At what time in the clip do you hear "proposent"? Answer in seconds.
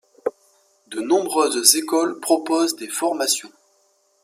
2.19-2.75